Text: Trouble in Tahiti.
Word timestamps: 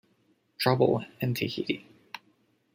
Trouble 0.57 1.05
in 1.21 1.35
Tahiti. 1.35 1.85